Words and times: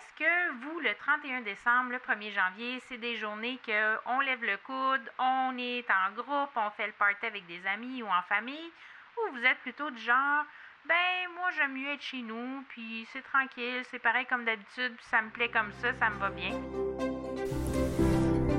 Est-ce 0.00 0.24
que 0.24 0.64
vous, 0.64 0.80
le 0.80 0.94
31 0.96 1.42
décembre, 1.42 1.92
le 1.92 1.98
1er 1.98 2.32
janvier, 2.32 2.80
c'est 2.88 2.96
des 2.96 3.16
journées 3.16 3.58
qu'on 3.66 4.20
lève 4.20 4.40
le 4.40 4.56
coude, 4.64 5.04
on 5.18 5.52
est 5.58 5.84
en 5.90 6.14
groupe, 6.14 6.48
on 6.56 6.70
fait 6.74 6.86
le 6.86 6.94
party 6.98 7.26
avec 7.26 7.46
des 7.46 7.60
amis 7.68 8.02
ou 8.02 8.06
en 8.06 8.22
famille, 8.26 8.72
ou 9.18 9.36
vous 9.36 9.44
êtes 9.44 9.58
plutôt 9.58 9.90
du 9.90 10.00
genre, 10.00 10.44
ben 10.88 11.28
moi 11.36 11.50
j'aime 11.54 11.74
mieux 11.74 11.92
être 11.92 12.00
chez 12.00 12.22
nous, 12.22 12.64
puis 12.68 13.06
c'est 13.12 13.22
tranquille, 13.24 13.82
c'est 13.90 13.98
pareil 13.98 14.24
comme 14.30 14.46
d'habitude, 14.46 14.96
puis 14.96 15.06
ça 15.10 15.20
me 15.20 15.28
plaît 15.28 15.50
comme 15.50 15.70
ça, 15.82 15.88
ça 15.92 16.08
me 16.08 16.18
va 16.18 16.30
bien? 16.30 16.52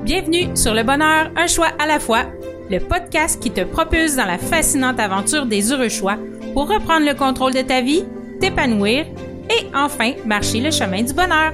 Bienvenue 0.04 0.56
sur 0.56 0.74
Le 0.74 0.84
Bonheur, 0.84 1.32
un 1.34 1.48
choix 1.48 1.72
à 1.80 1.86
la 1.86 1.98
fois, 1.98 2.22
le 2.70 2.78
podcast 2.78 3.42
qui 3.42 3.52
te 3.52 3.64
propulse 3.64 4.14
dans 4.14 4.26
la 4.26 4.38
fascinante 4.38 5.00
aventure 5.00 5.46
des 5.46 5.72
heureux 5.72 5.88
choix 5.88 6.18
pour 6.54 6.68
reprendre 6.68 7.04
le 7.04 7.14
contrôle 7.14 7.52
de 7.52 7.62
ta 7.62 7.80
vie, 7.80 8.04
t'épanouir 8.40 9.06
et 9.50 9.66
enfin 9.74 10.12
marcher 10.24 10.60
le 10.60 10.70
chemin 10.70 11.02
du 11.02 11.12
bonheur. 11.12 11.52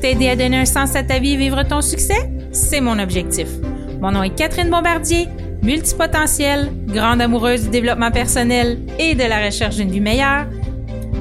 T'aider 0.00 0.28
à 0.28 0.36
donner 0.36 0.58
un 0.58 0.64
sens 0.64 0.94
à 0.96 1.02
ta 1.02 1.18
vie 1.18 1.34
et 1.34 1.36
vivre 1.36 1.62
ton 1.62 1.80
succès, 1.80 2.30
c'est 2.52 2.80
mon 2.80 2.98
objectif. 2.98 3.48
Mon 4.00 4.12
nom 4.12 4.22
est 4.22 4.34
Catherine 4.34 4.70
Bombardier, 4.70 5.28
multipotentielle, 5.62 6.70
grande 6.86 7.22
amoureuse 7.22 7.64
du 7.64 7.70
développement 7.70 8.10
personnel 8.10 8.78
et 8.98 9.14
de 9.14 9.24
la 9.24 9.44
recherche 9.46 9.76
d'une 9.76 9.90
vie 9.90 10.00
meilleure. 10.00 10.46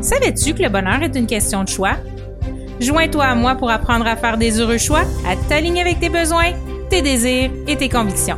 Savais-tu 0.01 0.53
que 0.53 0.63
le 0.63 0.69
bonheur 0.69 1.01
est 1.01 1.15
une 1.15 1.27
question 1.27 1.63
de 1.63 1.69
choix? 1.69 1.95
Joins-toi 2.81 3.23
à 3.23 3.35
moi 3.35 3.55
pour 3.55 3.69
apprendre 3.69 4.05
à 4.05 4.17
faire 4.17 4.37
des 4.37 4.59
heureux 4.59 4.77
choix, 4.77 5.03
à 5.25 5.35
t'aligner 5.47 5.81
avec 5.81 6.01
tes 6.01 6.09
besoins, 6.09 6.51
tes 6.89 7.01
désirs 7.01 7.51
et 7.67 7.77
tes 7.77 7.87
convictions. 7.87 8.37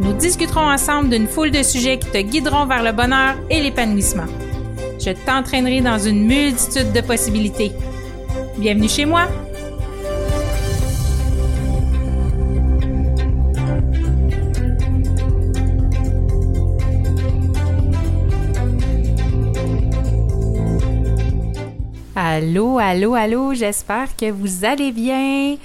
Nous 0.00 0.12
discuterons 0.14 0.68
ensemble 0.68 1.10
d'une 1.10 1.28
foule 1.28 1.52
de 1.52 1.62
sujets 1.62 1.98
qui 1.98 2.10
te 2.10 2.18
guideront 2.18 2.66
vers 2.66 2.82
le 2.82 2.90
bonheur 2.90 3.36
et 3.48 3.60
l'épanouissement. 3.60 4.26
Je 5.04 5.10
t'entraînerai 5.10 5.82
dans 5.82 5.98
une 5.98 6.24
multitude 6.24 6.92
de 6.92 7.02
possibilités. 7.02 7.72
Bienvenue 8.56 8.88
chez 8.88 9.04
moi! 9.04 9.28
Allô, 22.16 22.78
allô, 22.78 23.14
allô, 23.14 23.52
j'espère 23.52 24.16
que 24.16 24.30
vous 24.30 24.64
allez 24.64 24.90
bien. 24.90 25.56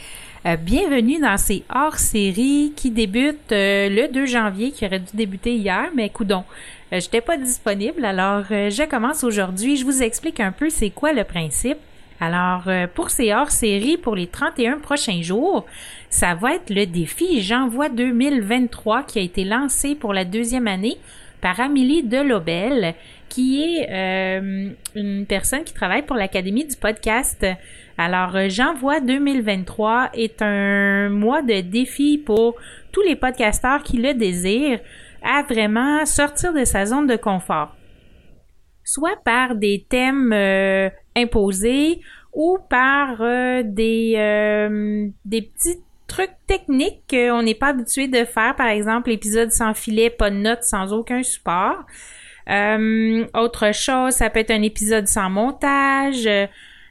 Euh, 0.46 0.56
bienvenue 0.56 1.20
dans 1.20 1.36
ces 1.38 1.66
hors-séries 1.74 2.72
qui 2.74 2.92
débutent 2.92 3.52
euh, 3.52 3.90
le 3.90 4.08
2 4.08 4.26
janvier, 4.26 4.72
qui 4.72 4.86
aurait 4.86 5.00
dû 5.00 5.12
débuter 5.14 5.54
hier, 5.54 5.90
mais 5.94 6.10
coudon, 6.10 6.46
euh, 6.94 7.02
j'étais 7.02 7.20
pas 7.20 7.36
disponible, 7.36 8.06
alors 8.06 8.46
je 8.50 8.88
commence 8.88 9.26
aujourd'hui. 9.26 9.76
Je 9.76 9.84
vous 9.84 10.02
explique 10.02 10.40
un 10.40 10.54
peu 10.54 10.70
c'est 10.70 10.92
quoi 10.92 11.12
le 11.12 11.26
principe. 11.26 11.78
Alors, 12.22 12.64
pour 12.96 13.12
ces 13.12 13.34
hors-séries, 13.34 13.96
pour 13.96 14.14
les 14.14 14.28
31 14.28 14.80
prochains 14.80 15.22
jours, 15.22 15.66
ça 16.10 16.36
va 16.36 16.56
être 16.56 16.70
le 16.70 16.86
défi 16.86 17.42
J'envoie 17.42 17.88
2023 17.88 19.04
qui 19.04 19.20
a 19.20 19.22
été 19.22 19.46
lancé 19.46 19.96
pour 19.96 20.14
la 20.14 20.26
deuxième 20.26 20.68
année 20.68 20.98
par 21.42 21.60
Amélie 21.60 22.04
Delobel, 22.04 22.96
qui 23.30 23.64
est 23.64 23.88
une 24.96 25.26
personne 25.28 25.64
qui 25.64 25.74
travaille 25.74 26.04
pour 26.04 26.16
l'Académie 26.16 26.66
du 26.66 26.76
podcast. 26.76 27.46
Alors, 28.00 28.34
euh, 28.38 28.48
J'envoie 28.48 29.02
2023 29.02 30.12
est 30.14 30.42
un 30.42 31.10
mois 31.10 31.42
de 31.42 31.60
défi 31.60 32.18
pour 32.18 32.56
tous 32.94 33.02
les 33.02 33.18
podcasteurs 33.18 33.84
qui 33.84 33.98
le 33.98 34.14
désirent 34.14 34.80
à 35.22 35.44
vraiment 35.44 36.06
sortir 36.06 36.54
de 36.54 36.64
sa 36.64 36.86
zone 36.86 37.08
de 37.08 37.18
confort. 37.18 37.76
Soit 38.86 39.22
par 39.26 39.56
des 39.56 39.86
thèmes 39.90 40.32
euh, 40.32 40.90
imposés 41.14 42.00
ou 42.32 42.58
par 42.70 43.18
euh, 43.20 43.64
des, 43.66 44.14
des 45.26 45.42
petits 45.42 45.84
trucs 46.10 46.34
techniques 46.48 47.04
qu'on 47.10 47.44
n'est 47.44 47.56
pas 47.56 47.68
habitué 47.68 48.08
de 48.08 48.26
faire, 48.26 48.56
par 48.56 48.68
exemple 48.68 49.10
l'épisode 49.10 49.52
sans 49.52 49.74
filet, 49.74 50.10
pas 50.10 50.30
de 50.30 50.36
notes, 50.36 50.64
sans 50.64 50.92
aucun 50.92 51.24
support. 51.24 51.86
autre 52.48 53.74
chose, 53.74 54.14
ça 54.14 54.30
peut 54.30 54.40
être 54.40 54.52
un 54.52 54.64
épisode 54.64 55.08
sans 55.08 55.30
montage, 55.30 56.28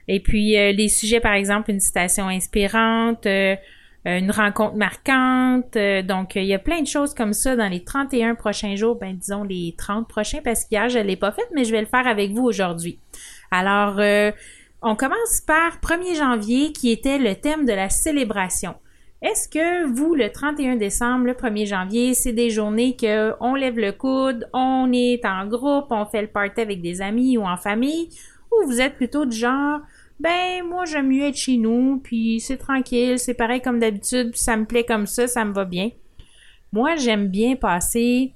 et 0.08 0.20
puis 0.20 0.56
euh, 0.56 0.72
les 0.72 0.88
sujets, 0.88 1.20
par 1.20 1.34
exemple, 1.34 1.70
une 1.70 1.80
citation 1.80 2.28
inspirante, 2.28 3.26
euh, 3.26 3.54
une 4.04 4.30
rencontre 4.30 4.74
marquante. 4.74 5.76
Euh, 5.76 6.02
donc, 6.02 6.34
il 6.34 6.44
y 6.44 6.54
a 6.54 6.58
plein 6.58 6.80
de 6.80 6.86
choses 6.86 7.14
comme 7.14 7.34
ça 7.34 7.54
dans 7.54 7.68
les 7.68 7.84
31 7.84 8.34
prochains 8.34 8.74
jours, 8.74 8.96
ben 8.96 9.14
disons 9.14 9.44
les 9.44 9.74
30 9.76 10.08
prochains, 10.08 10.40
parce 10.42 10.64
qu'hier, 10.64 10.88
je 10.88 10.98
ne 10.98 11.04
l'ai 11.04 11.16
pas 11.16 11.30
fait, 11.30 11.46
mais 11.54 11.64
je 11.64 11.72
vais 11.72 11.80
le 11.80 11.86
faire 11.86 12.06
avec 12.06 12.32
vous 12.32 12.44
aujourd'hui. 12.44 12.98
Alors, 13.50 14.00
on 14.82 14.96
commence 14.96 15.42
par 15.46 15.78
1er 15.80 16.16
janvier, 16.16 16.72
qui 16.72 16.90
était 16.90 17.18
le 17.18 17.34
thème 17.34 17.66
de 17.66 17.72
la 17.72 17.90
célébration. 17.90 18.74
Est-ce 19.20 19.48
que 19.48 19.84
vous, 19.84 20.14
le 20.14 20.30
31 20.30 20.76
décembre, 20.76 21.26
le 21.26 21.32
1er 21.32 21.66
janvier, 21.66 22.14
c'est 22.14 22.32
des 22.32 22.50
journées 22.50 22.94
que 22.94 23.34
on 23.40 23.56
lève 23.56 23.76
le 23.76 23.90
coude, 23.90 24.48
on 24.52 24.92
est 24.92 25.24
en 25.24 25.46
groupe, 25.48 25.86
on 25.90 26.06
fait 26.06 26.22
le 26.22 26.28
party 26.28 26.60
avec 26.60 26.80
des 26.80 27.02
amis 27.02 27.36
ou 27.36 27.42
en 27.42 27.56
famille, 27.56 28.10
ou 28.52 28.66
vous 28.66 28.80
êtes 28.80 28.94
plutôt 28.94 29.26
du 29.26 29.36
genre, 29.36 29.80
ben 30.20 30.62
moi 30.64 30.84
j'aime 30.84 31.08
mieux 31.08 31.24
être 31.24 31.36
chez 31.36 31.56
nous, 31.56 32.00
puis 32.02 32.38
c'est 32.38 32.58
tranquille, 32.58 33.18
c'est 33.18 33.34
pareil 33.34 33.60
comme 33.60 33.80
d'habitude, 33.80 34.36
ça 34.36 34.56
me 34.56 34.66
plaît 34.66 34.84
comme 34.84 35.06
ça, 35.06 35.26
ça 35.26 35.44
me 35.44 35.52
va 35.52 35.64
bien. 35.64 35.90
Moi 36.72 36.94
j'aime 36.94 37.26
bien 37.26 37.56
passer 37.56 38.34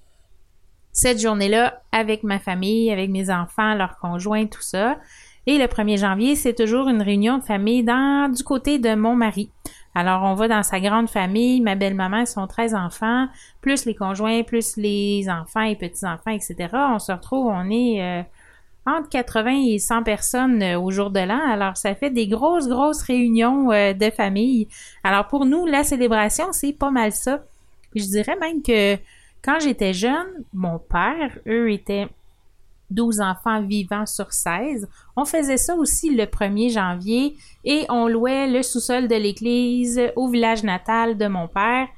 cette 0.91 1.21
journée-là 1.21 1.81
avec 1.93 2.25
ma 2.25 2.41
famille, 2.41 2.91
avec 2.91 3.09
mes 3.09 3.31
enfants, 3.31 3.75
leurs 3.75 3.99
conjoints, 3.99 4.47
tout 4.47 4.63
ça. 4.63 4.99
Et 5.47 5.59
le 5.59 5.65
1er 5.65 5.99
janvier, 5.99 6.37
c'est 6.37 6.55
toujours 6.55 6.89
une 6.89 7.03
réunion 7.03 7.39
de 7.39 7.45
famille 7.45 7.83
dans 7.83 8.31
du 8.33 8.43
côté 8.45 8.79
de 8.79 8.95
mon 8.95 9.15
mari. 9.17 9.51
Alors, 9.95 10.23
on 10.23 10.35
va 10.35 10.49
dans 10.49 10.63
sa 10.63 10.81
grande 10.81 11.11
famille, 11.11 11.61
ma 11.61 11.75
belle-maman, 11.75 12.25
son 12.25 12.47
13 12.47 12.75
enfants, 12.75 13.27
plus 13.61 13.85
les 13.85 13.95
conjoints, 13.95 14.43
plus 14.43 14.77
les 14.77 15.29
enfants 15.29 15.63
et 15.63 15.77
petits-enfants, 15.77 16.31
etc. 16.31 16.69
On 16.73 16.99
se 16.99 17.13
retrouve, 17.13 17.47
on 17.47 17.69
est 17.71 18.03
euh, 18.03 18.23
entre 18.87 19.09
80 19.11 19.65
et 19.67 19.79
100 19.79 20.03
personnes 20.03 20.63
euh, 20.63 20.81
au 20.81 20.91
jour 20.91 21.11
de 21.11 21.21
l'an. 21.21 21.41
Alors, 21.47 21.77
ça 21.77 21.95
fait 21.95 22.11
des 22.11 22.27
grosses, 22.27 22.69
grosses 22.69 23.03
réunions 23.03 23.71
euh, 23.71 23.93
de 23.93 24.11
famille. 24.11 24.69
Alors, 25.05 25.29
pour 25.29 25.45
nous, 25.45 25.67
la 25.67 25.85
célébration, 25.85 26.47
c'est 26.53 26.73
pas 26.73 26.91
mal 26.91 27.13
ça. 27.13 27.43
Je 27.95 28.05
dirais 28.05 28.37
même 28.41 28.63
que 28.63 28.97
quand 29.45 29.61
j'étais 29.61 29.93
jeune, 29.93 30.45
mon 30.55 30.79
père, 30.79 31.39
eux, 31.47 31.71
étaient 31.71 32.09
12 32.91 33.21
enfants 33.21 33.63
vivants 33.63 34.07
sur 34.07 34.33
16. 34.33 34.89
On 35.17 35.25
faisait 35.25 35.57
ça 35.57 35.75
aussi 35.77 36.15
le 36.15 36.25
1er 36.25 36.73
janvier 36.73 37.37
et 37.65 37.87
on 37.89 38.07
louait 38.07 38.49
le 38.49 38.63
sous-sol 38.63 39.09
de 39.09 39.17
l'église 39.17 40.01
au 40.17 40.29
village 40.29 40.63
natal 40.63 41.17
de 41.17 41.27
mon 41.27 41.49
père 41.49 41.89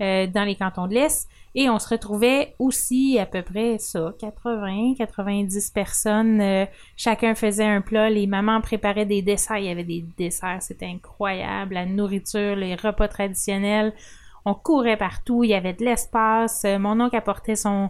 euh, 0.00 0.26
dans 0.26 0.44
les 0.44 0.56
cantons 0.56 0.86
de 0.86 0.94
l'Est. 0.94 1.28
Et 1.58 1.70
on 1.70 1.78
se 1.78 1.88
retrouvait 1.88 2.54
aussi 2.58 3.18
à 3.18 3.24
peu 3.24 3.40
près 3.40 3.78
ça, 3.78 4.12
80, 4.18 4.92
90 4.98 5.70
personnes. 5.70 6.40
Euh, 6.42 6.66
chacun 6.98 7.34
faisait 7.34 7.64
un 7.64 7.80
plat. 7.80 8.10
Les 8.10 8.26
mamans 8.26 8.60
préparaient 8.60 9.06
des 9.06 9.22
desserts. 9.22 9.56
Il 9.56 9.64
y 9.64 9.70
avait 9.70 9.82
des 9.82 10.04
desserts. 10.18 10.60
C'était 10.60 10.84
incroyable. 10.84 11.74
La 11.74 11.86
nourriture, 11.86 12.56
les 12.56 12.74
repas 12.74 13.08
traditionnels. 13.08 13.94
On 14.44 14.52
courait 14.52 14.98
partout. 14.98 15.44
Il 15.44 15.50
y 15.50 15.54
avait 15.54 15.72
de 15.72 15.82
l'espace. 15.82 16.66
Euh, 16.66 16.78
mon 16.78 17.00
oncle 17.00 17.16
apportait 17.16 17.56
son, 17.56 17.88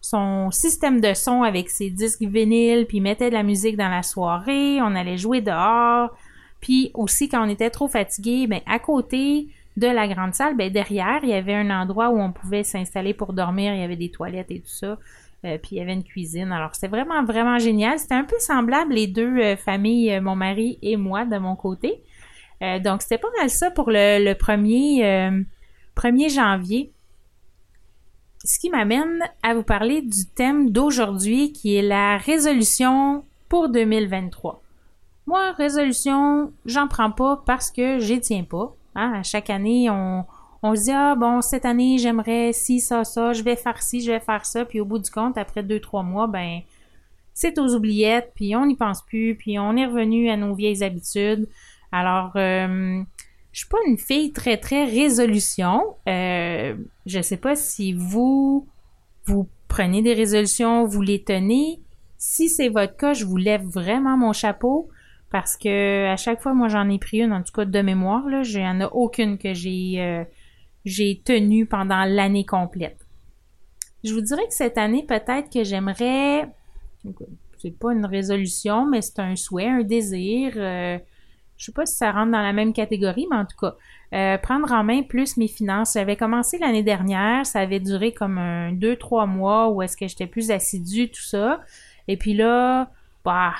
son 0.00 0.50
système 0.50 1.00
de 1.00 1.14
son 1.14 1.42
avec 1.42 1.68
ses 1.70 1.90
disques 1.90 2.22
vinyles, 2.22 2.86
puis 2.86 3.00
mettait 3.00 3.30
de 3.30 3.34
la 3.34 3.42
musique 3.42 3.76
dans 3.76 3.88
la 3.88 4.02
soirée. 4.02 4.80
On 4.80 4.94
allait 4.94 5.18
jouer 5.18 5.40
dehors. 5.40 6.16
Puis 6.60 6.90
aussi, 6.94 7.28
quand 7.28 7.44
on 7.44 7.48
était 7.48 7.70
trop 7.70 7.88
fatigué, 7.88 8.46
ben, 8.46 8.60
à 8.66 8.78
côté, 8.78 9.48
de 9.76 9.86
la 9.86 10.08
grande 10.08 10.34
salle, 10.34 10.56
ben 10.56 10.72
derrière, 10.72 11.20
il 11.22 11.28
y 11.28 11.34
avait 11.34 11.54
un 11.54 11.70
endroit 11.70 12.08
où 12.08 12.18
on 12.18 12.32
pouvait 12.32 12.64
s'installer 12.64 13.14
pour 13.14 13.32
dormir. 13.32 13.74
Il 13.74 13.80
y 13.80 13.84
avait 13.84 13.96
des 13.96 14.10
toilettes 14.10 14.50
et 14.50 14.60
tout 14.60 14.68
ça. 14.68 14.98
Euh, 15.44 15.58
puis 15.58 15.72
il 15.72 15.78
y 15.78 15.80
avait 15.80 15.92
une 15.92 16.04
cuisine. 16.04 16.50
Alors 16.50 16.74
c'était 16.74 16.88
vraiment, 16.88 17.22
vraiment 17.24 17.58
génial. 17.58 17.98
C'était 17.98 18.14
un 18.14 18.24
peu 18.24 18.38
semblable 18.38 18.94
les 18.94 19.06
deux 19.06 19.38
euh, 19.38 19.56
familles, 19.56 20.14
euh, 20.14 20.20
mon 20.20 20.34
mari 20.34 20.78
et 20.82 20.96
moi, 20.96 21.24
de 21.24 21.36
mon 21.38 21.56
côté. 21.56 22.00
donc 22.82 23.02
c'était 23.02 23.18
pas 23.18 23.28
mal 23.38 23.50
ça 23.50 23.70
pour 23.70 23.90
le, 23.90 24.24
le 24.24 24.34
premier, 24.34 25.02
1er 25.94 26.34
janvier. 26.34 26.90
Ce 28.46 28.60
qui 28.60 28.70
m'amène 28.70 29.28
à 29.42 29.54
vous 29.54 29.64
parler 29.64 30.02
du 30.02 30.24
thème 30.24 30.70
d'aujourd'hui 30.70 31.52
qui 31.52 31.74
est 31.74 31.82
la 31.82 32.16
résolution 32.16 33.24
pour 33.48 33.68
2023. 33.68 34.62
Moi, 35.26 35.50
résolution, 35.50 36.52
j'en 36.64 36.86
prends 36.86 37.10
pas 37.10 37.42
parce 37.44 37.72
que 37.72 37.98
j'y 37.98 38.20
tiens 38.20 38.44
pas. 38.44 38.72
Hein, 38.94 39.14
à 39.16 39.24
chaque 39.24 39.50
année, 39.50 39.90
on, 39.90 40.24
on 40.62 40.76
se 40.76 40.84
dit 40.84 40.92
ah 40.92 41.16
bon 41.16 41.40
cette 41.40 41.64
année 41.64 41.98
j'aimerais 41.98 42.52
ci 42.52 42.80
ça 42.80 43.04
ça 43.04 43.32
je 43.32 43.42
vais 43.42 43.56
faire 43.56 43.82
ci 43.82 44.00
je 44.00 44.12
vais 44.12 44.20
faire 44.20 44.46
ça 44.46 44.64
puis 44.64 44.80
au 44.80 44.84
bout 44.84 44.98
du 44.98 45.10
compte 45.10 45.36
après 45.36 45.62
deux 45.62 45.80
trois 45.80 46.02
mois 46.02 46.26
ben 46.26 46.60
c'est 47.34 47.58
aux 47.58 47.74
oubliettes 47.74 48.32
puis 48.34 48.56
on 48.56 48.64
n'y 48.64 48.74
pense 48.74 49.02
plus 49.02 49.34
puis 49.34 49.58
on 49.58 49.76
est 49.76 49.86
revenu 49.86 50.30
à 50.30 50.36
nos 50.36 50.54
vieilles 50.54 50.82
habitudes 50.82 51.46
alors 51.92 52.32
euh, 52.36 53.02
je 53.56 53.60
suis 53.60 53.68
pas 53.68 53.78
une 53.86 53.96
fille 53.96 54.32
très 54.32 54.58
très 54.58 54.84
résolution 54.84 55.96
euh, 56.06 56.76
je 57.06 57.22
sais 57.22 57.38
pas 57.38 57.56
si 57.56 57.94
vous 57.94 58.68
vous 59.24 59.48
prenez 59.66 60.02
des 60.02 60.12
résolutions 60.12 60.84
vous 60.84 61.00
les 61.00 61.24
tenez 61.24 61.80
si 62.18 62.50
c'est 62.50 62.68
votre 62.68 62.98
cas 62.98 63.14
je 63.14 63.24
vous 63.24 63.38
lève 63.38 63.64
vraiment 63.64 64.18
mon 64.18 64.34
chapeau 64.34 64.90
parce 65.30 65.56
que 65.56 66.06
à 66.06 66.16
chaque 66.16 66.40
fois, 66.40 66.54
moi, 66.54 66.68
j'en 66.68 66.88
ai 66.88 66.98
pris 66.98 67.18
une, 67.18 67.32
en 67.32 67.42
tout 67.42 67.52
cas 67.52 67.64
de 67.64 67.80
mémoire, 67.80 68.28
là, 68.28 68.42
il 68.44 68.58
n'y 68.58 68.66
en 68.66 68.80
a 68.80 68.86
aucune 68.86 69.38
que 69.38 69.54
j'ai 69.54 69.96
euh, 69.98 70.24
j'ai 70.84 71.20
tenue 71.24 71.66
pendant 71.66 72.04
l'année 72.04 72.44
complète. 72.44 72.98
Je 74.04 74.14
vous 74.14 74.20
dirais 74.20 74.46
que 74.46 74.54
cette 74.54 74.78
année, 74.78 75.04
peut-être 75.04 75.50
que 75.52 75.64
j'aimerais, 75.64 76.48
c'est 77.58 77.76
pas 77.76 77.92
une 77.92 78.06
résolution, 78.06 78.86
mais 78.86 79.02
c'est 79.02 79.18
un 79.18 79.34
souhait, 79.34 79.66
un 79.68 79.82
désir. 79.82 80.52
Euh, 80.56 80.98
je 81.56 81.66
sais 81.66 81.72
pas 81.72 81.86
si 81.86 81.96
ça 81.96 82.12
rentre 82.12 82.32
dans 82.32 82.42
la 82.42 82.52
même 82.52 82.72
catégorie, 82.72 83.26
mais 83.30 83.36
en 83.36 83.46
tout 83.46 83.56
cas, 83.56 83.76
euh, 84.14 84.38
prendre 84.38 84.70
en 84.72 84.84
main 84.84 85.02
plus 85.02 85.36
mes 85.36 85.48
finances. 85.48 85.94
J'avais 85.94 86.16
commencé 86.16 86.58
l'année 86.58 86.82
dernière, 86.82 87.46
ça 87.46 87.60
avait 87.60 87.80
duré 87.80 88.12
comme 88.12 88.38
un 88.38 88.72
deux, 88.72 88.96
trois 88.96 89.26
mois 89.26 89.70
où 89.70 89.82
est-ce 89.82 89.96
que 89.96 90.06
j'étais 90.06 90.26
plus 90.26 90.50
assidue, 90.50 91.10
tout 91.10 91.22
ça. 91.22 91.60
Et 92.08 92.16
puis 92.16 92.34
là, 92.34 92.90
bah, 93.24 93.54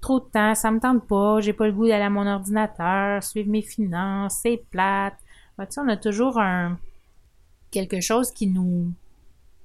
trop 0.00 0.20
de 0.20 0.24
temps, 0.24 0.54
ça 0.54 0.70
me 0.70 0.80
tente 0.80 1.06
pas, 1.06 1.40
j'ai 1.40 1.52
pas 1.52 1.66
le 1.66 1.72
goût 1.72 1.86
d'aller 1.86 2.04
à 2.04 2.10
mon 2.10 2.26
ordinateur, 2.26 3.22
suivre 3.22 3.50
mes 3.50 3.62
finances, 3.62 4.40
c'est 4.42 4.62
plate. 4.70 5.14
Bah, 5.56 5.66
tu 5.66 5.74
sais, 5.74 5.80
on 5.80 5.88
a 5.88 5.96
toujours 5.96 6.38
un 6.38 6.78
quelque 7.70 8.00
chose 8.00 8.30
qui 8.30 8.46
nous 8.46 8.92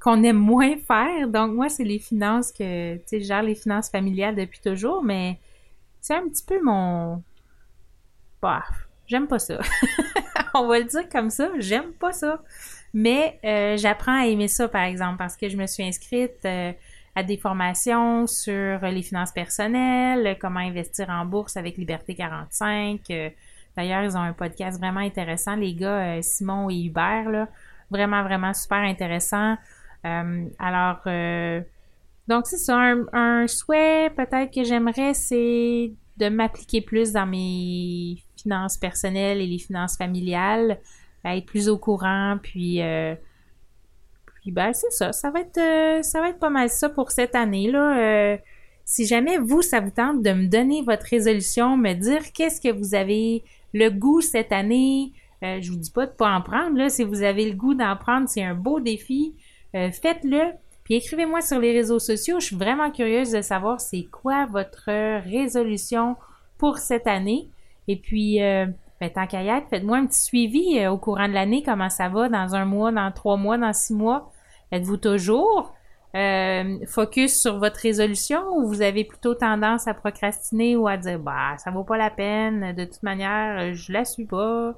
qu'on 0.02 0.24
aime 0.24 0.38
moins 0.38 0.78
faire. 0.78 1.28
Donc 1.28 1.54
moi, 1.54 1.70
c'est 1.70 1.84
les 1.84 2.00
finances 2.00 2.52
que 2.52 2.96
tu 2.96 3.02
sais, 3.06 3.20
je 3.22 3.26
gère 3.26 3.44
les 3.44 3.56
finances 3.56 3.90
familiales 3.90 4.36
depuis 4.36 4.60
toujours, 4.62 5.04
mais 5.04 5.40
c'est 6.02 6.16
un 6.16 6.28
petit 6.28 6.44
peu 6.46 6.62
mon 6.64 7.22
bah, 8.42 8.64
j'aime 9.08 9.28
pas 9.28 9.40
ça. 9.40 9.60
on 10.54 10.68
va 10.68 10.80
le 10.80 10.86
dire 10.86 11.08
comme 11.10 11.30
ça, 11.30 11.50
j'aime 11.58 11.92
pas 11.94 12.12
ça. 12.12 12.42
Mais 12.94 13.40
euh, 13.44 13.78
j'apprends 13.78 14.22
à 14.22 14.26
aimer 14.26 14.48
ça, 14.48 14.68
par 14.68 14.84
exemple, 14.84 15.18
parce 15.18 15.36
que 15.36 15.48
je 15.50 15.58
me 15.58 15.68
suis 15.68 15.84
inscrite 15.84 16.44
euh, 16.46 16.72
à 17.16 17.24
des 17.24 17.38
formations 17.38 18.26
sur 18.26 18.80
les 18.80 19.04
finances 19.04 19.32
personnelles, 19.32 20.38
comment 20.40 20.60
investir 20.60 21.10
en 21.10 21.26
bourse 21.26 21.58
avec 21.58 21.78
Liberté 21.78 22.16
45. 22.16 23.02
Euh, 23.12 23.30
d'ailleurs, 23.78 24.04
ils 24.04 24.18
ont 24.18 24.22
un 24.22 24.34
podcast 24.34 24.80
vraiment 24.80 25.02
intéressant, 25.02 25.56
les 25.56 25.76
gars, 25.76 26.22
Simon 26.22 26.70
et 26.70 26.86
Hubert, 26.86 27.30
là. 27.30 27.48
Vraiment, 27.92 28.24
vraiment 28.24 28.54
super 28.54 28.80
intéressant. 28.80 29.58
alors, 30.04 31.02
donc 32.28 32.46
c'est 32.46 32.72
un, 32.72 33.06
un 33.12 33.48
souhait 33.48 34.12
peut-être 34.16 34.54
que 34.54 34.64
j'aimerais, 34.64 35.16
c'est 35.16 35.92
de 36.20 36.30
m'appliquer 36.30 36.82
plus 36.82 37.14
dans 37.14 37.26
mes 37.26 38.18
finances 38.36 38.78
personnelles 38.78 39.42
et 39.42 39.48
les 39.48 39.58
finances 39.58 39.98
familiales, 39.98 40.80
être 41.26 41.46
plus 41.46 41.70
au 41.70 41.78
courant, 41.78 42.38
puis 42.42 42.82
euh, 42.82 43.16
puis 44.42 44.52
ben 44.52 44.74
c'est 44.74 44.92
ça, 44.92 45.12
ça 45.12 45.32
va 45.32 45.42
être 45.42 45.58
euh, 45.58 46.02
ça 46.02 46.22
va 46.22 46.30
être 46.30 46.40
pas 46.40 46.50
mal 46.50 46.70
ça 46.70 46.90
pour 46.90 47.12
cette 47.12 47.36
année 47.36 47.72
là. 47.72 48.00
Euh, 48.00 48.38
si 48.86 49.06
jamais 49.06 49.38
vous 49.38 49.62
ça 49.62 49.80
vous 49.80 49.92
tente 49.92 50.24
de 50.24 50.32
me 50.32 50.48
donner 50.48 50.82
votre 50.82 51.06
résolution, 51.06 51.78
me 51.78 51.94
dire 51.94 52.32
qu'est-ce 52.34 52.60
que 52.62 52.74
vous 52.74 52.96
avez 52.96 53.44
le 53.74 53.90
goût 53.90 54.22
cette 54.22 54.52
année, 54.52 55.12
je 55.44 55.70
vous 55.70 55.78
dis 55.78 55.92
pas 55.92 56.08
de 56.08 56.12
pas 56.12 56.32
en 56.32 56.42
prendre 56.42 56.90
si 56.90 57.04
vous 57.04 57.22
avez 57.22 57.48
le 57.48 57.56
goût 57.56 57.76
d'en 57.76 57.96
prendre, 57.96 58.28
c'est 58.28 58.44
un 58.44 58.56
beau 58.56 58.80
défi, 58.80 59.36
faites-le. 59.74 60.54
Puis 60.90 60.98
écrivez-moi 60.98 61.42
sur 61.42 61.60
les 61.60 61.72
réseaux 61.72 62.00
sociaux, 62.00 62.40
je 62.40 62.48
suis 62.48 62.56
vraiment 62.56 62.90
curieuse 62.90 63.30
de 63.30 63.44
savoir 63.44 63.80
c'est 63.80 64.06
quoi 64.06 64.48
votre 64.48 64.90
résolution 65.20 66.16
pour 66.58 66.80
cette 66.80 67.06
année. 67.06 67.48
Et 67.88 67.96
puis, 67.96 68.42
euh, 68.42 68.66
ben, 69.00 69.12
tant 69.12 69.28
qu'à 69.28 69.44
y 69.44 69.50
être, 69.50 69.68
faites-moi 69.70 69.98
un 69.98 70.08
petit 70.08 70.20
suivi 70.20 70.80
euh, 70.80 70.90
au 70.90 70.98
courant 70.98 71.28
de 71.28 71.34
l'année, 71.34 71.62
comment 71.62 71.92
ça 71.92 72.10
va 72.10 72.28
dans 72.28 72.56
un 72.56 72.66
mois, 72.66 72.92
dans 72.92 73.12
trois 73.12 73.38
mois, 73.38 73.60
dans 73.60 73.72
six 73.72 73.94
mois. 73.94 74.32
Êtes-vous 74.72 74.98
toujours 74.98 75.76
euh, 76.16 76.84
focus 76.88 77.40
sur 77.40 77.60
votre 77.60 77.80
résolution 77.82 78.42
ou 78.56 78.68
vous 78.68 78.82
avez 78.82 79.04
plutôt 79.04 79.36
tendance 79.36 79.88
à 79.88 79.94
procrastiner 79.94 80.76
ou 80.76 80.88
à 80.88 80.98
dire 80.98 81.20
bah 81.20 81.56
ça 81.60 81.70
vaut 81.70 81.84
pas 81.84 81.98
la 81.98 82.10
peine, 82.10 82.74
de 82.74 82.86
toute 82.86 83.04
manière, 83.04 83.76
je 83.76 83.94
la 83.94 84.06
suis 84.06 84.26
pas. 84.26 84.74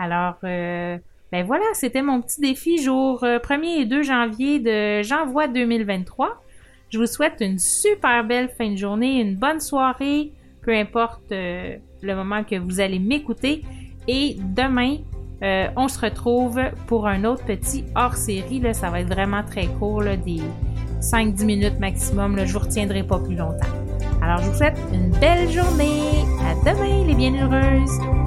Alors 0.00 0.34
ben 1.34 1.44
voilà, 1.44 1.64
c'était 1.72 2.00
mon 2.00 2.22
petit 2.22 2.40
défi 2.40 2.80
jour 2.80 3.24
1er 3.24 3.80
et 3.80 3.86
2 3.86 4.04
janvier 4.04 4.60
de 4.60 5.02
janvier 5.02 5.48
2023. 5.48 6.40
Je 6.90 6.98
vous 7.00 7.06
souhaite 7.06 7.38
une 7.40 7.58
super 7.58 8.22
belle 8.22 8.48
fin 8.48 8.70
de 8.70 8.76
journée, 8.76 9.20
une 9.20 9.34
bonne 9.34 9.58
soirée, 9.58 10.30
peu 10.62 10.72
importe 10.72 11.32
le 11.32 11.80
moment 12.14 12.44
que 12.44 12.54
vous 12.54 12.78
allez 12.78 13.00
m'écouter. 13.00 13.62
Et 14.06 14.36
demain, 14.38 14.98
euh, 15.42 15.66
on 15.76 15.88
se 15.88 15.98
retrouve 15.98 16.60
pour 16.86 17.08
un 17.08 17.24
autre 17.24 17.44
petit 17.44 17.84
hors-série. 17.96 18.62
Ça 18.72 18.90
va 18.90 19.00
être 19.00 19.12
vraiment 19.12 19.42
très 19.42 19.66
court, 19.66 20.04
des 20.04 20.40
5-10 21.00 21.44
minutes 21.44 21.80
maximum. 21.80 22.36
Là, 22.36 22.44
je 22.44 22.52
vous 22.52 22.60
retiendrai 22.60 23.02
pas 23.02 23.18
plus 23.18 23.34
longtemps. 23.34 23.74
Alors, 24.22 24.38
je 24.38 24.50
vous 24.50 24.56
souhaite 24.56 24.78
une 24.92 25.10
belle 25.18 25.50
journée. 25.50 26.00
À 26.42 26.54
demain, 26.64 27.04
les 27.04 27.14
bienheureuses. 27.16 28.23